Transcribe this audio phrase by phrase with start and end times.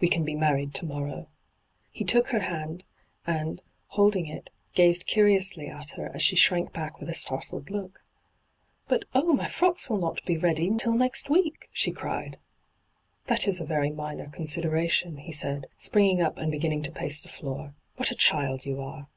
[0.00, 1.26] We can be married to morrow.'
[1.92, 2.84] hyGoogIc 136 ENTRAPPED He took her hand,
[3.26, 8.04] and, holding it, gazed curiously at her as she shrank back with a startled look.'
[8.86, 12.38] But— oh— my frocks will not be ready till nest week I' she cried.'
[13.26, 17.28] That is a very minor consideration,' he said, springing up and beginning to pace the
[17.28, 19.08] floor.' What a child you are